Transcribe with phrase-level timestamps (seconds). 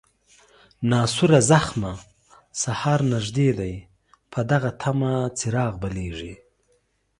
[0.91, 1.93] ناسوره زخمه،
[2.61, 3.75] سهار نژدې دی
[4.31, 6.33] په دغه طمه، چراغ بلیږي